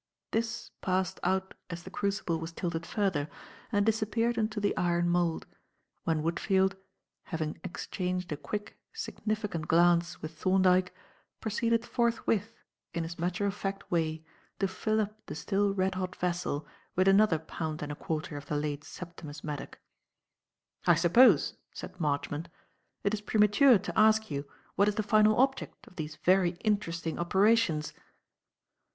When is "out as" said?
1.21-1.83